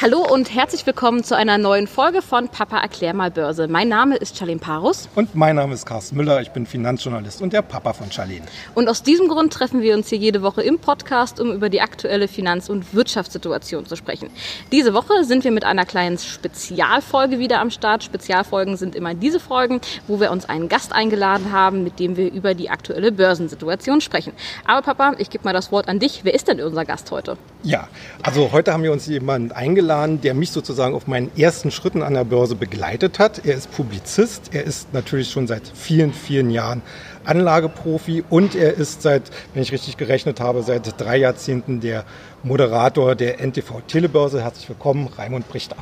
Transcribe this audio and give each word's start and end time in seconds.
Hallo 0.00 0.24
und 0.24 0.54
herzlich 0.54 0.86
willkommen 0.86 1.24
zu 1.24 1.36
einer 1.36 1.58
neuen 1.58 1.88
Folge 1.88 2.22
von 2.22 2.48
Papa 2.48 2.78
erklär 2.78 3.14
mal 3.14 3.32
Börse. 3.32 3.66
Mein 3.66 3.88
Name 3.88 4.14
ist 4.14 4.38
Charlene 4.38 4.60
Parus. 4.60 5.08
Und 5.16 5.34
mein 5.34 5.56
Name 5.56 5.74
ist 5.74 5.86
Carsten 5.86 6.16
Müller. 6.16 6.40
Ich 6.40 6.52
bin 6.52 6.66
Finanzjournalist 6.66 7.42
und 7.42 7.52
der 7.52 7.62
Papa 7.62 7.92
von 7.94 8.12
Charlene. 8.12 8.46
Und 8.76 8.88
aus 8.88 9.02
diesem 9.02 9.26
Grund 9.26 9.52
treffen 9.52 9.82
wir 9.82 9.96
uns 9.96 10.08
hier 10.08 10.18
jede 10.18 10.40
Woche 10.40 10.62
im 10.62 10.78
Podcast, 10.78 11.40
um 11.40 11.50
über 11.50 11.68
die 11.68 11.80
aktuelle 11.80 12.28
Finanz- 12.28 12.70
und 12.70 12.94
Wirtschaftssituation 12.94 13.86
zu 13.86 13.96
sprechen. 13.96 14.30
Diese 14.70 14.94
Woche 14.94 15.24
sind 15.24 15.42
wir 15.42 15.50
mit 15.50 15.64
einer 15.64 15.84
kleinen 15.84 16.16
Spezialfolge 16.16 17.40
wieder 17.40 17.60
am 17.60 17.72
Start. 17.72 18.04
Spezialfolgen 18.04 18.76
sind 18.76 18.94
immer 18.94 19.14
diese 19.14 19.40
Folgen, 19.40 19.80
wo 20.06 20.20
wir 20.20 20.30
uns 20.30 20.48
einen 20.48 20.68
Gast 20.68 20.92
eingeladen 20.92 21.50
haben, 21.50 21.82
mit 21.82 21.98
dem 21.98 22.16
wir 22.16 22.30
über 22.30 22.54
die 22.54 22.70
aktuelle 22.70 23.10
Börsensituation 23.10 24.00
sprechen. 24.00 24.32
Aber 24.64 24.82
Papa, 24.82 25.16
ich 25.18 25.28
gebe 25.28 25.42
mal 25.42 25.54
das 25.54 25.72
Wort 25.72 25.88
an 25.88 25.98
dich. 25.98 26.20
Wer 26.22 26.34
ist 26.34 26.46
denn 26.46 26.60
unser 26.60 26.84
Gast 26.84 27.10
heute? 27.10 27.36
Ja, 27.64 27.88
also 28.22 28.52
heute 28.52 28.72
haben 28.72 28.84
wir 28.84 28.92
uns 28.92 29.04
jemanden 29.06 29.50
eingeladen, 29.50 29.87
der 29.88 30.34
mich 30.34 30.50
sozusagen 30.50 30.94
auf 30.94 31.06
meinen 31.06 31.30
ersten 31.36 31.70
Schritten 31.70 32.02
an 32.02 32.12
der 32.12 32.24
Börse 32.24 32.54
begleitet 32.54 33.18
hat. 33.18 33.46
Er 33.46 33.54
ist 33.54 33.72
Publizist, 33.72 34.50
er 34.52 34.64
ist 34.64 34.92
natürlich 34.92 35.30
schon 35.30 35.46
seit 35.46 35.62
vielen, 35.74 36.12
vielen 36.12 36.50
Jahren 36.50 36.82
Anlageprofi 37.24 38.22
und 38.28 38.54
er 38.54 38.74
ist 38.74 39.00
seit, 39.00 39.30
wenn 39.54 39.62
ich 39.62 39.72
richtig 39.72 39.96
gerechnet 39.96 40.40
habe, 40.40 40.62
seit 40.62 41.00
drei 41.00 41.16
Jahrzehnten 41.16 41.80
der 41.80 42.04
Moderator 42.42 43.14
der 43.14 43.40
NTV 43.40 43.80
Telebörse. 43.86 44.42
Herzlich 44.42 44.68
willkommen, 44.68 45.08
Raimund 45.16 45.48
Brichter. 45.48 45.76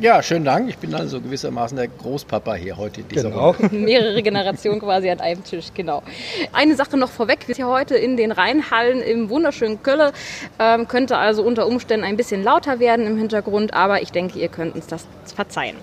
Ja, 0.00 0.22
schönen 0.22 0.44
Dank. 0.44 0.68
Ich 0.68 0.78
bin 0.78 0.94
also 0.94 1.20
gewissermaßen 1.20 1.76
der 1.76 1.88
Großpapa 1.88 2.54
hier 2.54 2.76
heute 2.76 3.00
in 3.00 3.08
dieser 3.08 3.30
genau. 3.30 3.50
Runde. 3.50 3.74
Mehrere 3.76 4.22
Generationen 4.22 4.78
quasi 4.80 5.10
an 5.10 5.20
einem 5.20 5.42
Tisch, 5.42 5.66
genau. 5.74 6.04
Eine 6.52 6.76
Sache 6.76 6.96
noch 6.96 7.08
vorweg, 7.08 7.40
wir 7.48 7.54
sind 7.56 7.64
hier 7.64 7.72
heute 7.72 7.96
in 7.96 8.16
den 8.16 8.30
Rheinhallen 8.30 9.02
im 9.02 9.28
wunderschönen 9.28 9.82
Kölle, 9.82 10.12
ähm, 10.60 10.86
könnte 10.86 11.16
also 11.16 11.42
unter 11.42 11.66
Umständen 11.66 12.06
ein 12.06 12.16
bisschen 12.16 12.44
lauter 12.44 12.78
werden 12.78 13.08
im 13.08 13.18
Hintergrund, 13.18 13.74
aber 13.74 14.00
ich 14.00 14.12
denke, 14.12 14.38
ihr 14.38 14.48
könnt 14.48 14.76
uns 14.76 14.86
das 14.86 15.04
verzeihen. 15.34 15.76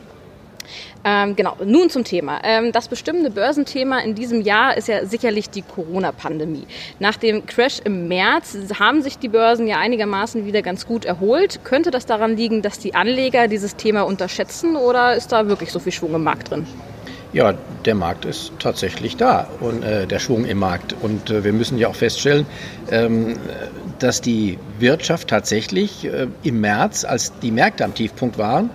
Ähm, 1.04 1.36
genau, 1.36 1.56
nun 1.64 1.90
zum 1.90 2.04
Thema. 2.04 2.40
Ähm, 2.44 2.72
das 2.72 2.88
bestimmende 2.88 3.30
Börsenthema 3.30 4.00
in 4.00 4.16
diesem 4.16 4.42
Jahr 4.42 4.78
ist 4.78 4.88
ja 4.88 5.06
sicherlich 5.06 5.50
die 5.50 5.62
Corona-Pandemie. 5.62 6.66
Nach 7.00 7.16
dem 7.16 7.46
Crash 7.46 7.80
im 7.84 8.08
März 8.08 8.58
haben 8.80 9.02
sich 9.02 9.18
die 9.18 9.30
Börsen 9.30 9.68
ja 9.68 9.78
einigermaßen 9.78 10.46
wieder 10.46 10.62
ganz 10.62 10.86
gut 10.86 11.06
erholt. 11.06 11.62
Könnte 11.64 11.92
das 11.92 12.06
daran 12.06 12.36
liegen, 12.38 12.62
dass 12.62 12.80
die 12.80 12.96
Anleger 12.96 13.48
dieses 13.48 13.76
Thema 13.76 14.02
unterschätzen 14.02 14.76
oder 14.76 15.16
ist 15.16 15.32
da 15.32 15.48
wirklich 15.48 15.72
so 15.72 15.80
viel 15.80 15.92
Schwung 15.92 16.16
im 16.16 16.24
Markt 16.24 16.52
drin? 16.52 16.66
Ja, 17.36 17.54
der 17.84 17.96
Markt 17.96 18.24
ist 18.24 18.54
tatsächlich 18.60 19.18
da 19.18 19.50
und 19.60 19.84
äh, 19.84 20.08
der 20.08 20.20
Schwung 20.20 20.46
im 20.46 20.58
Markt. 20.58 20.96
Und 21.02 21.30
äh, 21.30 21.44
wir 21.44 21.52
müssen 21.52 21.78
ja 21.78 21.90
auch 21.90 21.96
feststellen, 21.96 22.46
ähm, 22.90 23.38
dass 24.00 24.22
die 24.22 24.58
Wirtschaft 24.80 25.28
tatsächlich 25.28 26.06
äh, 26.06 26.28
im 26.44 26.62
März, 26.62 27.04
als 27.04 27.38
die 27.40 27.52
Märkte 27.52 27.84
am 27.84 27.94
Tiefpunkt 27.94 28.38
waren, 28.38 28.70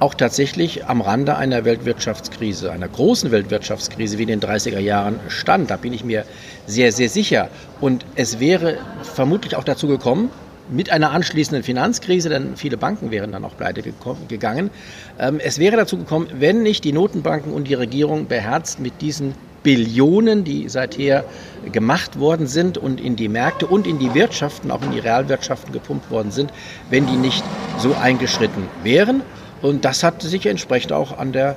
auch 0.00 0.14
tatsächlich 0.14 0.86
am 0.86 1.02
Rande 1.02 1.36
einer 1.36 1.64
Weltwirtschaftskrise, 1.64 2.72
einer 2.72 2.88
großen 2.88 3.30
Weltwirtschaftskrise 3.30 4.18
wie 4.18 4.22
in 4.22 4.28
den 4.28 4.40
30er 4.40 4.78
Jahren 4.78 5.20
stand. 5.28 5.70
Da 5.70 5.76
bin 5.76 5.92
ich 5.92 6.04
mir 6.04 6.24
sehr, 6.66 6.90
sehr 6.90 7.10
sicher. 7.10 7.48
Und 7.80 8.06
es 8.16 8.40
wäre 8.40 8.78
vermutlich 9.02 9.56
auch 9.56 9.64
dazu 9.64 9.86
gekommen, 9.86 10.30
mit 10.70 10.90
einer 10.90 11.10
anschließenden 11.10 11.64
Finanzkrise, 11.64 12.28
denn 12.28 12.56
viele 12.56 12.76
Banken 12.76 13.10
wären 13.10 13.32
dann 13.32 13.44
auch 13.44 13.56
pleite 13.56 13.82
gegangen. 14.28 14.70
Ähm, 15.18 15.38
es 15.42 15.58
wäre 15.58 15.76
dazu 15.76 15.98
gekommen, 15.98 16.28
wenn 16.32 16.62
nicht 16.62 16.84
die 16.84 16.92
Notenbanken 16.92 17.52
und 17.52 17.68
die 17.68 17.74
Regierung 17.74 18.26
beherzt 18.26 18.80
mit 18.80 19.02
diesen 19.02 19.34
Billionen, 19.62 20.44
die 20.44 20.68
seither 20.68 21.24
gemacht 21.70 22.18
worden 22.18 22.46
sind 22.46 22.78
und 22.78 23.00
in 23.00 23.16
die 23.16 23.28
Märkte 23.28 23.66
und 23.66 23.86
in 23.86 23.98
die 23.98 24.14
Wirtschaften, 24.14 24.70
auch 24.70 24.80
in 24.80 24.92
die 24.92 25.00
Realwirtschaften 25.00 25.72
gepumpt 25.72 26.10
worden 26.10 26.30
sind, 26.30 26.50
wenn 26.88 27.06
die 27.06 27.16
nicht 27.16 27.44
so 27.78 27.94
eingeschritten 27.94 28.68
wären. 28.82 29.22
Und 29.62 29.84
das 29.84 30.02
hat 30.02 30.22
sich 30.22 30.46
entsprechend 30.46 30.92
auch 30.92 31.18
an 31.18 31.32
der 31.32 31.56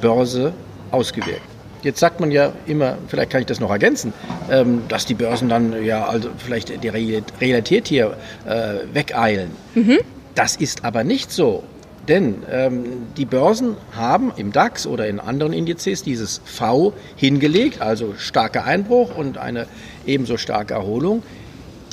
Börse 0.00 0.52
ausgewirkt. 0.90 1.42
Jetzt 1.82 2.00
sagt 2.00 2.18
man 2.18 2.30
ja 2.30 2.52
immer, 2.66 2.96
vielleicht 3.08 3.30
kann 3.30 3.40
ich 3.42 3.46
das 3.46 3.60
noch 3.60 3.70
ergänzen, 3.70 4.14
ähm, 4.50 4.82
dass 4.88 5.04
die 5.04 5.14
Börsen 5.14 5.50
dann 5.50 5.84
ja 5.84 6.06
also 6.06 6.30
vielleicht 6.38 6.82
die 6.82 6.88
Realität 6.88 7.88
hier 7.88 8.16
äh, 8.46 8.94
wegeilen. 8.94 9.50
Mhm. 9.74 9.98
Das 10.34 10.56
ist 10.56 10.84
aber 10.84 11.04
nicht 11.04 11.30
so. 11.30 11.62
Denn 12.08 12.42
ähm, 12.50 12.84
die 13.16 13.24
Börsen 13.24 13.76
haben 13.92 14.32
im 14.36 14.52
DAX 14.52 14.86
oder 14.86 15.08
in 15.08 15.20
anderen 15.20 15.52
Indizes 15.52 16.02
dieses 16.02 16.40
V 16.44 16.92
hingelegt, 17.16 17.80
also 17.80 18.14
starker 18.18 18.64
Einbruch 18.64 19.16
und 19.16 19.38
eine 19.38 19.66
ebenso 20.06 20.36
starke 20.36 20.74
Erholung. 20.74 21.22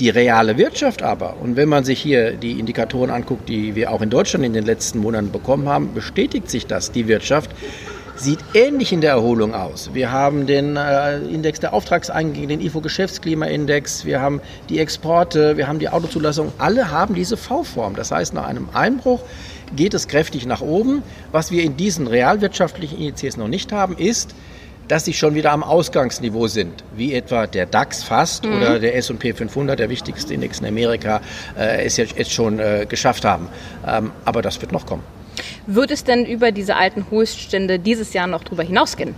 Die 0.02 0.10
reale 0.10 0.58
Wirtschaft 0.58 1.04
aber, 1.04 1.36
und 1.42 1.58
wenn 1.58 1.70
man 1.70 1.84
sich 1.84 2.02
hier 2.02 2.32
die 2.32 2.60
Indikatoren 2.60 3.12
anguckt, 3.12 3.48
die 3.48 3.76
wir 3.76 3.92
auch 3.92 4.02
in 4.02 4.10
Deutschland 4.10 4.44
in 4.44 4.52
den 4.52 4.66
letzten 4.66 4.98
Monaten 4.98 5.32
bekommen 5.32 5.70
haben, 5.70 5.94
bestätigt 5.94 6.50
sich 6.50 6.66
das. 6.66 6.92
Die 6.92 7.08
Wirtschaft 7.08 7.52
sieht 8.16 8.40
ähnlich 8.56 8.94
in 8.94 9.02
der 9.02 9.12
Erholung 9.12 9.54
aus. 9.54 9.92
Wir 9.94 10.12
haben 10.12 10.48
den 10.48 10.76
äh, 10.76 11.20
Index 11.20 11.60
der 11.60 11.76
Auftragseingänge, 11.76 12.48
den 12.48 12.62
IFO-Geschäftsklimaindex, 12.62 14.04
wir 14.04 14.20
haben 14.20 14.42
die 14.70 14.80
Exporte, 14.80 15.56
wir 15.56 15.68
haben 15.68 15.78
die 15.78 15.90
Autozulassung. 15.90 16.52
Alle 16.58 16.90
haben 16.90 17.14
diese 17.14 17.38
V-Form. 17.38 17.96
Das 17.96 18.10
heißt, 18.10 18.34
nach 18.34 18.48
einem 18.48 18.70
Einbruch 18.74 19.22
geht 19.76 19.94
es 19.94 20.08
kräftig 20.08 20.48
nach 20.48 20.62
oben. 20.62 21.04
Was 21.32 21.52
wir 21.52 21.62
in 21.62 21.78
diesen 21.78 22.08
realwirtschaftlichen 22.08 22.98
Indizes 22.98 23.38
noch 23.38 23.48
nicht 23.48 23.72
haben, 23.72 23.96
ist, 23.96 24.34
dass 24.88 25.06
sie 25.06 25.14
schon 25.14 25.36
wieder 25.36 25.52
am 25.52 25.64
Ausgangsniveau 25.64 26.48
sind, 26.48 26.84
wie 26.96 27.14
etwa 27.14 27.48
der 27.48 27.66
DAX 27.66 28.04
fast 28.04 28.46
mhm. 28.46 28.58
oder 28.58 28.80
der 28.80 28.96
S&P 28.96 29.34
500, 29.34 29.80
der 29.80 29.90
wichtigste 29.90 30.34
Index 30.34 30.60
in 30.60 30.66
Amerika, 30.66 31.22
äh, 31.58 31.86
es 31.86 31.98
jetzt, 31.98 32.18
jetzt 32.18 32.32
schon 32.32 32.60
äh, 32.60 32.86
geschafft 32.88 33.26
haben. 33.26 33.48
Ähm, 33.88 34.12
aber 34.26 34.42
das 34.42 34.62
wird 34.62 34.72
noch 34.72 34.86
kommen. 34.86 35.04
Wird 35.68 35.92
es 35.92 36.04
denn 36.04 36.26
über 36.26 36.52
diese 36.52 36.76
alten 36.76 37.06
Höchststände 37.10 37.80
dieses 37.80 38.14
Jahr 38.14 38.28
noch 38.28 38.44
drüber 38.44 38.64
hinausgehen? 38.64 39.16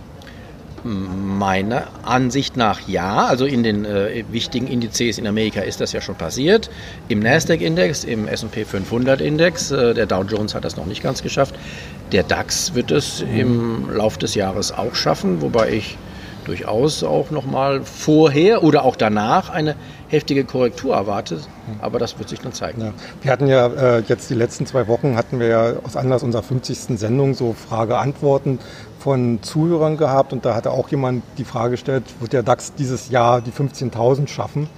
Meiner 0.84 1.86
Ansicht 2.02 2.58
nach 2.58 2.86
ja. 2.86 3.24
Also 3.24 3.46
in 3.46 3.62
den 3.62 3.86
äh, 3.86 4.22
wichtigen 4.30 4.66
Indizes 4.66 5.16
in 5.16 5.26
Amerika 5.26 5.62
ist 5.62 5.80
das 5.80 5.92
ja 5.92 6.02
schon 6.02 6.14
passiert. 6.14 6.68
Im 7.08 7.20
Nasdaq-Index, 7.20 8.04
im 8.04 8.28
S&P 8.28 8.64
500-Index, 8.64 9.70
äh, 9.70 9.94
der 9.94 10.04
Dow 10.04 10.22
Jones 10.24 10.54
hat 10.54 10.66
das 10.66 10.76
noch 10.76 10.84
nicht 10.84 11.02
ganz 11.02 11.22
geschafft. 11.22 11.54
Der 12.12 12.22
DAX 12.22 12.74
wird 12.74 12.90
es 12.90 13.22
im 13.22 13.90
Laufe 13.90 14.18
des 14.18 14.34
Jahres 14.34 14.72
auch 14.72 14.94
schaffen, 14.94 15.40
wobei 15.40 15.70
ich 15.70 15.96
durchaus 16.44 17.02
auch 17.02 17.30
noch 17.30 17.46
mal 17.46 17.82
vorher 17.82 18.62
oder 18.62 18.84
auch 18.84 18.96
danach 18.96 19.50
eine 19.50 19.74
heftige 20.08 20.44
Korrektur 20.44 20.94
erwartet. 20.94 21.48
Aber 21.80 21.98
das 21.98 22.18
wird 22.18 22.28
sich 22.28 22.40
dann 22.40 22.52
zeigen. 22.52 22.82
Ja. 22.82 22.92
Wir 23.22 23.32
hatten 23.32 23.46
ja 23.46 23.66
äh, 23.66 24.02
jetzt 24.06 24.30
die 24.30 24.34
letzten 24.34 24.66
zwei 24.66 24.86
Wochen 24.86 25.16
hatten 25.16 25.40
wir 25.40 25.46
ja 25.46 25.72
aus 25.82 25.96
Anlass 25.96 26.22
unserer 26.22 26.42
50. 26.42 26.98
Sendung 26.98 27.34
so 27.34 27.54
Frage-Antworten 27.54 28.58
von 28.98 29.42
Zuhörern 29.42 29.96
gehabt 29.96 30.32
und 30.32 30.44
da 30.44 30.54
hatte 30.54 30.70
auch 30.70 30.88
jemand 30.88 31.22
die 31.38 31.44
Frage 31.44 31.72
gestellt, 31.72 32.04
wird 32.20 32.32
der 32.32 32.42
DAX 32.42 32.74
dieses 32.74 33.10
Jahr 33.10 33.40
die 33.40 33.50
15.000 33.50 34.28
schaffen? 34.28 34.68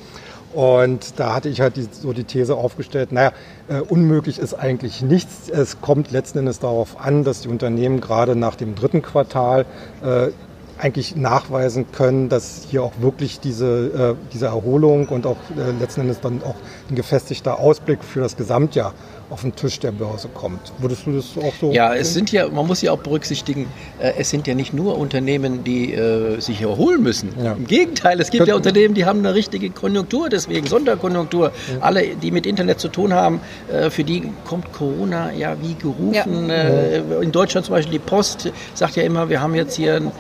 Und 0.53 1.19
da 1.19 1.35
hatte 1.35 1.49
ich 1.49 1.61
halt 1.61 1.77
die, 1.77 1.87
so 1.91 2.13
die 2.13 2.25
These 2.25 2.55
aufgestellt, 2.55 3.13
naja, 3.13 3.33
äh, 3.69 3.81
unmöglich 3.81 4.39
ist 4.39 4.55
eigentlich 4.55 5.03
nichts. 5.03 5.49
Es 5.51 5.81
kommt 5.81 6.11
letzten 6.11 6.39
Endes 6.39 6.61
darauf 6.61 7.01
an, 7.01 7.25
dass 7.25 7.41
die 7.41 7.49
Unternehmen 7.49 8.01
gerade 8.01 8.37
nach 8.37 8.55
dem 8.55 8.75
dritten 8.75 9.03
Quartal 9.03 9.67
äh, 10.03 10.29
eigentlich 10.79 11.17
nachweisen 11.17 11.87
können, 11.93 12.29
dass 12.29 12.67
hier 12.71 12.83
auch 12.83 12.93
wirklich 13.01 13.41
diese, 13.41 14.17
äh, 14.19 14.31
diese 14.33 14.47
Erholung 14.47 15.09
und 15.09 15.27
auch 15.27 15.37
äh, 15.57 15.71
letzten 15.81 16.03
Endes 16.03 16.21
dann 16.21 16.43
auch 16.43 16.57
ein 16.91 16.95
gefestigter 16.95 17.59
Ausblick 17.59 18.05
für 18.05 18.21
das 18.21 18.37
Gesamtjahr 18.37 18.93
auf 19.31 19.43
den 19.43 19.55
Tisch 19.57 19.81
der 19.81 19.91
Börse 19.91 20.29
kommt. 20.33 20.73
Würdest 20.79 21.07
du 21.07 21.13
das 21.13 21.37
auch 21.37 21.53
so? 21.61 21.73
Ja, 21.73 21.95
es 21.95 22.15
sind 22.15 22.31
ja, 22.31 22.49
man 22.49 22.67
muss 22.67 22.83
ja 22.83 22.93
auch 22.93 22.99
berücksichtigen, 22.99 23.67
äh, 23.99 24.13
es 24.19 24.31
sind 24.31 24.47
ja 24.47 24.55
nicht 24.55 24.73
nur 24.73 24.99
Unternehmen, 24.99 25.65
die 25.65 25.95
äh, 25.95 26.39
sich 26.41 26.63
erholen 26.63 27.03
müssen. 27.03 27.33
Ja. 27.43 27.53
Im 27.55 27.67
Gegenteil, 27.67 28.21
es 28.21 28.31
gibt 28.31 28.41
Könnt 28.41 28.49
ja 28.49 28.55
Unternehmen, 28.55 28.95
die 28.95 29.05
haben 29.05 29.21
eine 29.21 29.35
richtige 29.35 29.71
Konjunktur, 29.71 30.29
deswegen 30.29 30.67
Sonderkonjunktur. 30.67 31.51
Ja. 31.73 31.81
Alle, 31.81 32.17
die 32.17 32.31
mit 32.31 32.47
Internet 32.47 32.79
zu 32.79 32.89
tun 32.89 33.13
haben, 33.13 33.41
äh, 33.73 33.91
für 33.91 34.05
die 34.05 34.31
kommt 34.45 34.73
Corona 34.73 35.33
ja 35.33 35.57
wie 35.61 35.75
gerufen. 35.75 36.49
Ja. 36.49 36.55
Äh, 36.55 37.23
in 37.23 37.33
Deutschland 37.33 37.67
zum 37.67 37.75
Beispiel 37.75 37.99
die 37.99 38.05
Post 38.05 38.53
sagt 38.75 38.97
ja 38.97 39.03
immer, 39.03 39.29
wir 39.29 39.41
haben 39.41 39.55
jetzt 39.55 39.75
hier 39.75 39.97
ein, 39.97 40.13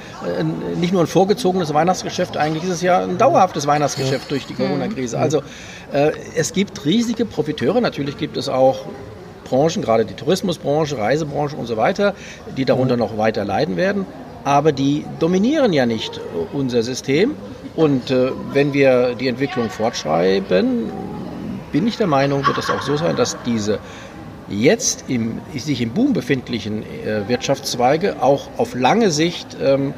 ein, 0.47 0.81
nicht 0.81 0.93
nur 0.93 1.03
ein 1.03 1.07
vorgezogenes 1.07 1.75
Weihnachtsgeschäft, 1.75 2.37
eigentlich 2.37 2.65
ist 2.65 2.71
es 2.71 2.83
ja 2.83 3.03
ein 3.03 3.19
dauerhaftes 3.19 3.67
Weihnachtsgeschäft 3.67 4.31
durch 4.31 4.47
die 4.47 4.55
Corona-Krise. 4.55 5.19
Also 5.19 5.43
äh, 5.93 6.13
es 6.35 6.53
gibt 6.53 6.85
riesige 6.85 7.25
Profiteure, 7.25 7.81
natürlich 7.81 8.17
gibt 8.17 8.37
es 8.37 8.49
auch 8.49 8.87
Branchen, 9.45 9.83
gerade 9.83 10.05
die 10.05 10.15
Tourismusbranche, 10.15 10.99
Reisebranche 10.99 11.57
und 11.57 11.67
so 11.67 11.77
weiter, 11.77 12.15
die 12.57 12.65
darunter 12.65 12.97
noch 12.97 13.17
weiter 13.17 13.45
leiden 13.45 13.77
werden. 13.77 14.07
Aber 14.45 14.73
die 14.73 15.05
dominieren 15.19 15.73
ja 15.73 15.87
nicht 15.87 16.21
unser 16.53 16.83
System. 16.83 17.35
Und 17.75 18.11
äh, 18.11 18.31
wenn 18.53 18.73
wir 18.73 19.15
die 19.15 19.29
Entwicklung 19.29 19.71
fortschreiben, 19.71 20.91
bin 21.73 21.87
ich 21.87 21.97
der 21.97 22.07
Meinung, 22.07 22.47
wird 22.47 22.59
es 22.59 22.71
auch 22.71 22.83
so 22.83 22.97
sein, 22.97 23.17
dass 23.17 23.37
diese 23.45 23.79
jetzt 24.49 25.05
im, 25.09 25.41
sich 25.55 25.81
im 25.81 25.91
Boom 25.91 26.13
befindlichen 26.13 26.83
äh, 26.83 27.29
Wirtschaftszweige 27.29 28.23
auch 28.23 28.49
auf 28.57 28.75
lange 28.75 29.11
Sicht 29.11 29.57
ähm, 29.61 29.93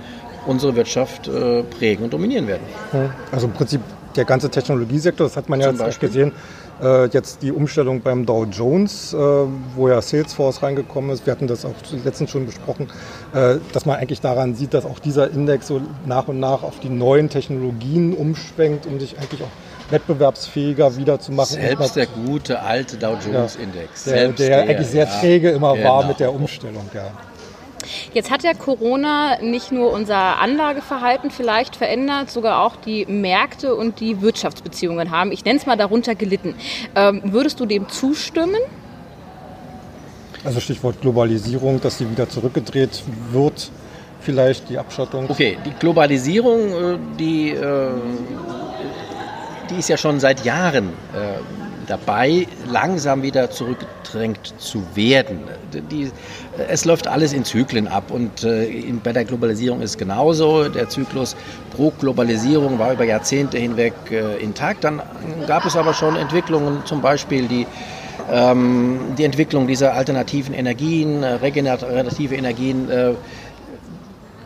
unsere 0.48 0.74
Wirtschaft 0.74 1.28
äh, 1.28 1.62
prägen 1.62 2.04
und 2.04 2.12
dominieren 2.12 2.48
werden. 2.48 2.66
Also 3.30 3.46
im 3.46 3.52
Prinzip 3.52 3.80
der 4.16 4.24
ganze 4.24 4.50
Technologiesektor, 4.50 5.26
das 5.28 5.36
hat 5.36 5.48
man 5.48 5.60
ja 5.60 5.70
jetzt 5.70 6.00
gesehen, 6.00 6.32
Äh, 6.80 7.06
jetzt 7.06 7.42
die 7.42 7.50
Umstellung 7.50 8.02
beim 8.02 8.24
Dow 8.24 8.44
Jones, 8.44 9.12
äh, 9.12 9.16
wo 9.16 9.88
ja 9.88 10.00
Salesforce 10.00 10.62
reingekommen 10.62 11.10
ist. 11.10 11.26
Wir 11.26 11.32
hatten 11.32 11.48
das 11.48 11.64
auch 11.64 11.74
letztens 12.04 12.30
schon 12.30 12.46
besprochen, 12.46 12.88
äh, 13.34 13.56
dass 13.72 13.84
man 13.84 13.96
eigentlich 13.96 14.20
daran 14.20 14.54
sieht, 14.54 14.74
dass 14.74 14.84
auch 14.84 15.00
dieser 15.00 15.28
Index 15.28 15.66
so 15.66 15.80
nach 16.06 16.28
und 16.28 16.38
nach 16.38 16.62
auf 16.62 16.78
die 16.78 16.88
neuen 16.88 17.30
Technologien 17.30 18.14
umschwenkt, 18.14 18.86
um 18.86 19.00
sich 19.00 19.18
eigentlich 19.18 19.42
auch 19.42 19.90
wettbewerbsfähiger 19.90 20.96
wieder 20.96 21.18
zu 21.18 21.32
machen. 21.32 21.54
Selbst 21.54 21.96
der 21.96 22.06
gute 22.06 22.60
alte 22.60 22.96
Dow 22.96 23.16
Jones 23.26 23.56
ja, 23.56 23.64
Index. 23.64 24.04
Der, 24.04 24.28
der, 24.28 24.32
der, 24.32 24.62
eigentlich 24.62 24.86
sehr 24.86 25.08
träge 25.18 25.50
immer 25.50 25.74
genau. 25.74 25.88
war 25.88 26.06
mit 26.06 26.20
der 26.20 26.32
Umstellung. 26.32 26.88
Ja. 26.94 27.10
Jetzt 28.14 28.30
hat 28.30 28.42
ja 28.42 28.54
Corona 28.54 29.40
nicht 29.40 29.72
nur 29.72 29.92
unser 29.92 30.38
Anlageverhalten 30.38 31.30
vielleicht 31.30 31.76
verändert, 31.76 32.30
sogar 32.30 32.62
auch 32.62 32.76
die 32.76 33.06
Märkte 33.06 33.74
und 33.74 34.00
die 34.00 34.20
Wirtschaftsbeziehungen 34.20 35.10
haben, 35.10 35.32
ich 35.32 35.44
nenne 35.44 35.58
es 35.58 35.66
mal 35.66 35.76
darunter 35.76 36.14
gelitten. 36.14 36.54
Ähm, 36.94 37.22
würdest 37.24 37.60
du 37.60 37.66
dem 37.66 37.88
zustimmen? 37.88 38.60
Also 40.44 40.60
Stichwort 40.60 41.00
Globalisierung, 41.00 41.80
dass 41.80 41.98
sie 41.98 42.10
wieder 42.10 42.28
zurückgedreht 42.28 43.02
wird, 43.32 43.70
vielleicht 44.20 44.68
die 44.68 44.78
Abschottung. 44.78 45.28
Okay, 45.28 45.58
die 45.64 45.72
Globalisierung, 45.72 46.60
äh, 46.60 46.98
die, 47.18 47.50
äh, 47.50 47.90
die 49.70 49.76
ist 49.76 49.88
ja 49.88 49.96
schon 49.96 50.20
seit 50.20 50.44
Jahren 50.44 50.88
äh, 50.88 51.40
dabei, 51.86 52.46
langsam 52.70 53.22
wieder 53.22 53.50
zurückgedrängt 54.08 54.54
zu 54.58 54.82
werden. 54.94 55.40
Die, 55.90 56.10
es 56.68 56.84
läuft 56.84 57.06
alles 57.06 57.32
in 57.32 57.44
Zyklen 57.44 57.88
ab 57.88 58.10
und 58.10 58.44
äh, 58.44 58.64
in, 58.64 59.00
bei 59.00 59.12
der 59.12 59.24
Globalisierung 59.24 59.80
ist 59.80 59.98
genauso. 59.98 60.68
Der 60.68 60.88
Zyklus 60.88 61.36
pro 61.76 61.90
Globalisierung 61.90 62.78
war 62.78 62.92
über 62.92 63.04
Jahrzehnte 63.04 63.58
hinweg 63.58 63.92
äh, 64.10 64.36
intakt. 64.42 64.84
Dann 64.84 65.02
gab 65.46 65.64
es 65.64 65.76
aber 65.76 65.94
schon 65.94 66.16
Entwicklungen, 66.16 66.84
zum 66.84 67.00
Beispiel 67.00 67.46
die 67.48 67.66
ähm, 68.30 68.98
die 69.16 69.24
Entwicklung 69.24 69.66
dieser 69.66 69.94
alternativen 69.94 70.52
Energien, 70.52 71.22
äh, 71.22 71.34
regenerative 71.34 72.34
Energien, 72.34 72.90
äh, 72.90 73.12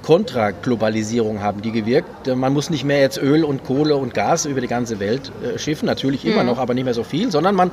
Kontraglobalisierung 0.03 1.41
haben 1.41 1.63
die 1.63 1.73
gewirkt. 1.73 2.27
Man 2.35 2.53
muss 2.53 2.71
nicht 2.71 2.85
mehr 2.85 3.01
jetzt 3.01 3.19
Öl 3.19 3.45
und 3.45 3.65
Kohle 3.65 3.97
und 3.97 4.15
Gas 4.15 4.47
über 4.47 4.61
die 4.61 4.67
ganze 4.67 5.01
Welt 5.01 5.31
äh, 5.43 5.59
schiffen, 5.59 5.87
natürlich 5.87 6.25
immer 6.25 6.43
mhm. 6.43 6.51
noch, 6.51 6.59
aber 6.59 6.75
nicht 6.75 6.85
mehr 6.85 6.95
so 6.95 7.05
viel, 7.05 7.31
sondern 7.31 7.55
man, 7.55 7.71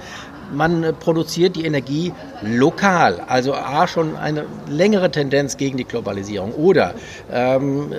man 0.54 0.84
äh, 0.84 0.94
produziert 0.94 1.56
die 1.56 1.66
Energie 1.66 2.14
lokal. 2.42 3.22
Also 3.28 3.54
A, 3.54 3.88
schon 3.88 4.16
eine 4.16 4.46
längere 4.68 5.12
Tendenz 5.12 5.58
gegen 5.58 5.78
die 5.78 5.86
Globalisierung. 5.86 6.54
Oder 6.54 6.94
ähm, 7.32 7.92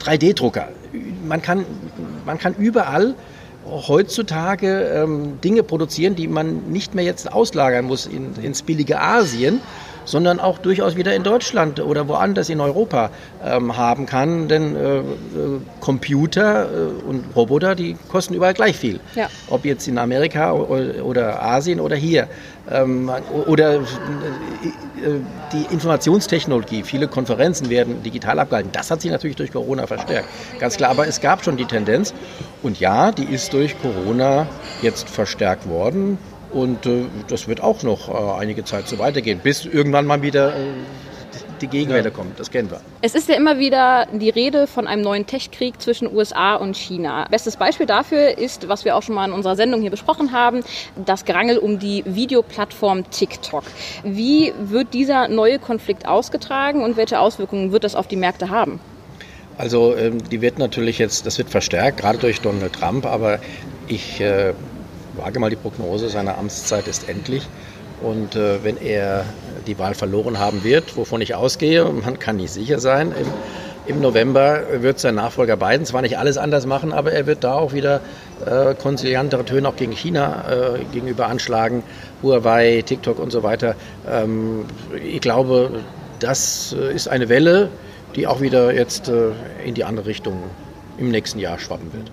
3D-Drucker. 0.00 0.68
Äh, 0.92 0.98
man 1.26 1.40
kann, 1.40 1.64
man 2.26 2.38
kann 2.38 2.54
überall 2.54 3.14
heutzutage 3.64 4.82
ähm, 4.94 5.40
Dinge 5.42 5.62
produzieren, 5.62 6.14
die 6.16 6.28
man 6.28 6.70
nicht 6.70 6.94
mehr 6.94 7.04
jetzt 7.04 7.32
auslagern 7.32 7.84
muss 7.84 8.06
in, 8.06 8.34
ins 8.42 8.62
billige 8.62 9.00
Asien, 9.00 9.60
sondern 10.04 10.40
auch 10.40 10.58
durchaus 10.58 10.96
wieder 10.96 11.14
in 11.14 11.22
Deutschland 11.22 11.80
oder 11.80 12.08
woanders 12.08 12.48
in 12.48 12.60
Europa 12.60 13.10
ähm, 13.44 13.76
haben 13.76 14.06
kann. 14.06 14.48
Denn 14.48 14.76
äh, 14.76 14.98
äh, 14.98 15.04
Computer 15.80 16.68
äh, 16.70 17.08
und 17.08 17.24
Roboter, 17.34 17.74
die 17.74 17.96
kosten 18.08 18.34
überall 18.34 18.54
gleich 18.54 18.76
viel. 18.76 19.00
Ja. 19.14 19.28
Ob 19.48 19.64
jetzt 19.64 19.88
in 19.88 19.98
Amerika 19.98 20.52
oder, 20.52 21.42
Asien 21.42 21.80
oder 21.80 21.96
hier. 21.96 22.28
Ähm, 22.70 23.10
oder 23.46 23.76
äh, 23.76 23.80
die 25.52 25.72
Informationstechnologie. 25.72 26.82
Viele 26.84 27.08
Konferenzen 27.08 27.70
werden 27.70 28.02
digital 28.02 28.38
abgehalten. 28.38 28.70
Das 28.72 28.90
hat 28.90 29.00
sich 29.00 29.10
natürlich 29.10 29.36
durch 29.36 29.52
Corona 29.52 29.86
verstärkt. 29.86 30.28
Ganz 30.58 30.76
klar. 30.76 30.90
Aber 30.90 31.06
es 31.06 31.20
gab 31.20 31.44
schon 31.44 31.56
die 31.56 31.64
Tendenz. 31.64 32.14
Und 32.62 32.78
ja, 32.78 33.10
die 33.10 33.24
ist 33.24 33.52
durch 33.52 33.80
Corona 33.80 34.46
jetzt 34.80 35.08
verstärkt 35.08 35.68
worden. 35.68 36.18
Und 36.52 36.86
äh, 36.86 37.06
das 37.28 37.48
wird 37.48 37.62
auch 37.62 37.82
noch 37.82 38.08
äh, 38.08 38.40
einige 38.40 38.64
Zeit 38.64 38.88
so 38.88 38.98
weitergehen, 38.98 39.40
bis 39.42 39.64
irgendwann 39.64 40.06
mal 40.06 40.22
wieder 40.22 40.54
äh, 40.54 40.60
die 41.62 41.68
Gegenwelle 41.68 42.04
ja. 42.04 42.10
kommt. 42.10 42.38
Das 42.38 42.50
kennen 42.50 42.70
wir. 42.70 42.80
Es 43.00 43.14
ist 43.14 43.28
ja 43.28 43.36
immer 43.36 43.58
wieder 43.58 44.06
die 44.12 44.30
Rede 44.30 44.66
von 44.66 44.86
einem 44.86 45.02
neuen 45.02 45.26
Tech-Krieg 45.26 45.80
zwischen 45.80 46.14
USA 46.14 46.56
und 46.56 46.76
China. 46.76 47.26
Bestes 47.30 47.56
Beispiel 47.56 47.86
dafür 47.86 48.36
ist, 48.36 48.68
was 48.68 48.84
wir 48.84 48.96
auch 48.96 49.02
schon 49.02 49.14
mal 49.14 49.26
in 49.26 49.32
unserer 49.32 49.56
Sendung 49.56 49.80
hier 49.80 49.90
besprochen 49.90 50.32
haben, 50.32 50.62
das 51.04 51.24
Gerangel 51.24 51.58
um 51.58 51.78
die 51.78 52.02
Videoplattform 52.04 53.08
TikTok. 53.10 53.64
Wie 54.02 54.52
wird 54.58 54.92
dieser 54.92 55.28
neue 55.28 55.58
Konflikt 55.58 56.06
ausgetragen 56.06 56.82
und 56.82 56.96
welche 56.96 57.20
Auswirkungen 57.20 57.72
wird 57.72 57.84
das 57.84 57.94
auf 57.94 58.08
die 58.08 58.16
Märkte 58.16 58.50
haben? 58.50 58.80
Also 59.58 59.94
ähm, 59.96 60.18
die 60.30 60.40
wird 60.40 60.58
natürlich 60.58 60.98
jetzt, 60.98 61.26
das 61.26 61.38
wird 61.38 61.50
verstärkt, 61.50 61.98
gerade 61.98 62.18
durch 62.18 62.40
Donald 62.40 62.72
Trump, 62.72 63.06
aber 63.06 63.38
ich 63.86 64.20
äh, 64.20 64.54
wage 65.22 65.38
mal 65.38 65.50
die 65.50 65.56
Prognose, 65.56 66.08
seine 66.08 66.36
Amtszeit 66.36 66.88
ist 66.88 67.08
endlich. 67.08 67.46
Und 68.02 68.34
äh, 68.34 68.64
wenn 68.64 68.76
er 68.76 69.24
die 69.66 69.78
Wahl 69.78 69.94
verloren 69.94 70.38
haben 70.38 70.64
wird, 70.64 70.96
wovon 70.96 71.20
ich 71.20 71.34
ausgehe, 71.34 71.84
man 71.84 72.18
kann 72.18 72.36
nicht 72.36 72.50
sicher 72.50 72.80
sein, 72.80 73.12
im, 73.12 73.94
im 73.94 74.00
November 74.00 74.62
wird 74.80 74.98
sein 74.98 75.14
Nachfolger 75.14 75.56
Biden 75.56 75.86
zwar 75.86 76.02
nicht 76.02 76.18
alles 76.18 76.36
anders 76.36 76.66
machen, 76.66 76.92
aber 76.92 77.12
er 77.12 77.26
wird 77.26 77.44
da 77.44 77.54
auch 77.54 77.72
wieder 77.72 78.00
äh, 78.44 78.74
konziliantere 78.74 79.44
Töne 79.44 79.68
auch 79.68 79.76
gegen 79.76 79.92
China 79.92 80.44
äh, 80.50 80.84
gegenüber 80.92 81.26
anschlagen, 81.28 81.84
Huawei, 82.22 82.82
TikTok 82.84 83.20
und 83.20 83.30
so 83.30 83.44
weiter. 83.44 83.76
Ähm, 84.10 84.64
ich 85.04 85.20
glaube, 85.20 85.70
das 86.18 86.74
äh, 86.76 86.92
ist 86.92 87.08
eine 87.08 87.28
Welle, 87.28 87.68
die 88.16 88.26
auch 88.26 88.40
wieder 88.40 88.74
jetzt 88.74 89.08
äh, 89.08 89.30
in 89.64 89.74
die 89.74 89.84
andere 89.84 90.06
Richtung 90.06 90.42
im 90.98 91.10
nächsten 91.10 91.38
Jahr 91.38 91.58
schwappen 91.58 91.92
wird. 91.92 92.10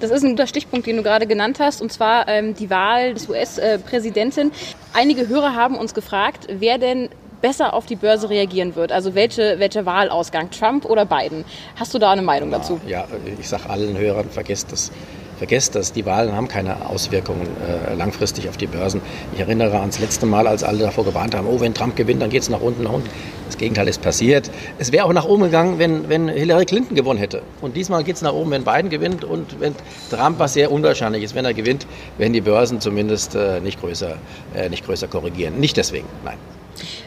Das 0.00 0.10
ist 0.10 0.22
ein 0.22 0.30
guter 0.30 0.46
Stichpunkt, 0.46 0.86
den 0.86 0.96
du 0.96 1.02
gerade 1.02 1.26
genannt 1.26 1.58
hast, 1.60 1.80
und 1.80 1.92
zwar 1.92 2.28
ähm, 2.28 2.54
die 2.54 2.70
Wahl 2.70 3.14
des 3.14 3.28
US-Präsidenten. 3.28 4.52
Einige 4.92 5.28
Hörer 5.28 5.54
haben 5.54 5.76
uns 5.76 5.94
gefragt, 5.94 6.46
wer 6.48 6.78
denn 6.78 7.08
besser 7.40 7.74
auf 7.74 7.84
die 7.84 7.96
Börse 7.96 8.30
reagieren 8.30 8.74
wird. 8.74 8.90
Also 8.90 9.14
welche, 9.14 9.58
welcher 9.58 9.84
Wahlausgang, 9.84 10.50
Trump 10.50 10.86
oder 10.86 11.04
Biden? 11.04 11.44
Hast 11.76 11.92
du 11.92 11.98
da 11.98 12.12
eine 12.12 12.22
Meinung 12.22 12.50
dazu? 12.50 12.80
Ja, 12.86 13.06
ich 13.38 13.48
sage 13.48 13.68
allen 13.68 13.98
Hörern, 13.98 14.30
vergesst 14.30 14.72
das. 14.72 14.90
Vergesst 15.38 15.74
das, 15.74 15.92
die 15.92 16.06
Wahlen 16.06 16.32
haben 16.32 16.48
keine 16.48 16.88
Auswirkungen 16.88 17.46
äh, 17.46 17.94
langfristig 17.94 18.48
auf 18.48 18.56
die 18.56 18.66
Börsen. 18.66 19.00
Ich 19.34 19.40
erinnere 19.40 19.80
ans 19.80 19.98
letzte 19.98 20.26
Mal, 20.26 20.46
als 20.46 20.62
alle 20.62 20.78
davor 20.78 21.04
gewarnt 21.04 21.34
haben, 21.34 21.46
oh, 21.48 21.60
wenn 21.60 21.74
Trump 21.74 21.96
gewinnt, 21.96 22.22
dann 22.22 22.30
geht 22.30 22.42
es 22.42 22.48
nach 22.48 22.60
unten, 22.60 22.84
nach 22.84 22.92
unten. 22.92 23.08
Das 23.46 23.58
Gegenteil 23.58 23.88
ist 23.88 24.00
passiert. 24.00 24.50
Es 24.78 24.92
wäre 24.92 25.04
auch 25.04 25.12
nach 25.12 25.24
oben 25.24 25.44
gegangen, 25.44 25.78
wenn, 25.78 26.08
wenn 26.08 26.28
Hillary 26.28 26.64
Clinton 26.66 26.94
gewonnen 26.94 27.18
hätte. 27.18 27.42
Und 27.60 27.76
diesmal 27.76 28.04
geht 28.04 28.16
es 28.16 28.22
nach 28.22 28.32
oben, 28.32 28.52
wenn 28.52 28.64
Biden 28.64 28.90
gewinnt 28.90 29.24
und 29.24 29.60
wenn 29.60 29.74
Trump, 30.10 30.38
was 30.38 30.54
sehr 30.54 30.70
unwahrscheinlich 30.70 31.22
ist, 31.22 31.34
wenn 31.34 31.44
er 31.44 31.54
gewinnt, 31.54 31.86
werden 32.16 32.32
die 32.32 32.40
Börsen 32.40 32.80
zumindest 32.80 33.34
äh, 33.34 33.60
nicht, 33.60 33.80
größer, 33.80 34.16
äh, 34.54 34.68
nicht 34.68 34.86
größer 34.86 35.08
korrigieren. 35.08 35.58
Nicht 35.58 35.76
deswegen, 35.76 36.06
nein. 36.24 36.38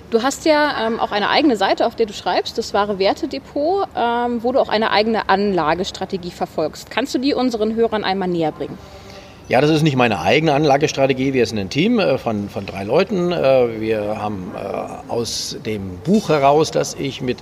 Du 0.09 0.23
hast 0.23 0.45
ja 0.45 0.87
ähm, 0.87 1.01
auch 1.01 1.11
eine 1.11 1.29
eigene 1.29 1.57
Seite, 1.57 1.85
auf 1.85 1.95
der 1.95 2.05
du 2.05 2.13
schreibst, 2.13 2.57
das 2.57 2.73
wahre 2.73 2.97
Wertedepot, 2.97 3.89
ähm, 3.93 4.41
wo 4.41 4.53
du 4.53 4.59
auch 4.59 4.69
eine 4.69 4.91
eigene 4.91 5.27
Anlagestrategie 5.27 6.31
verfolgst. 6.31 6.89
Kannst 6.89 7.13
du 7.13 7.19
die 7.19 7.33
unseren 7.33 7.75
Hörern 7.75 8.05
einmal 8.05 8.29
näher 8.29 8.53
bringen? 8.53 8.77
Ja, 9.49 9.59
das 9.59 9.69
ist 9.69 9.81
nicht 9.81 9.97
meine 9.97 10.19
eigene 10.19 10.53
Anlagestrategie. 10.53 11.33
Wir 11.33 11.45
sind 11.45 11.57
ein 11.57 11.69
Team 11.69 11.99
äh, 11.99 12.17
von, 12.17 12.47
von 12.47 12.65
drei 12.65 12.83
Leuten. 12.83 13.33
Äh, 13.33 13.81
wir 13.81 14.21
haben 14.21 14.51
äh, 14.55 15.11
aus 15.11 15.57
dem 15.65 15.99
Buch 16.05 16.29
heraus, 16.29 16.71
das 16.71 16.95
ich 16.95 17.21
mit, 17.21 17.37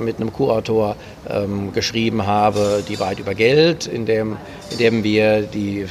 mit 0.00 0.16
einem 0.16 0.32
Co-Autor 0.32 0.96
ähm, 1.28 1.72
geschrieben 1.72 2.26
habe, 2.26 2.82
die 2.88 2.98
Wahrheit 2.98 3.18
über 3.18 3.34
Geld, 3.34 3.86
in 3.86 4.06
dem, 4.06 4.36
in 4.70 4.78
dem 4.78 5.04
wir 5.04 5.42
die 5.42 5.86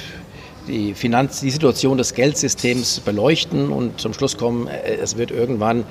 die, 0.71 0.93
Finanz-, 0.93 1.41
die 1.41 1.51
Situation 1.51 1.97
des 1.97 2.13
Geldsystems 2.13 3.01
beleuchten 3.01 3.71
und 3.71 3.99
zum 3.99 4.13
Schluss 4.13 4.37
kommen, 4.37 4.67
äh, 4.67 4.95
es 4.95 5.17
wird 5.17 5.31
irgendwann 5.31 5.83